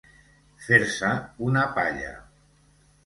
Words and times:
Fer-se 0.67 1.11
una 1.49 1.67
palla. 1.77 2.11